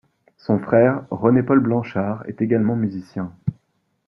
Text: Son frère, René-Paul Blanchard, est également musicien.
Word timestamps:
Son 0.35 0.57
frère, 0.57 1.03
René-Paul 1.11 1.59
Blanchard, 1.59 2.23
est 2.27 2.41
également 2.41 2.75
musicien. 2.75 3.31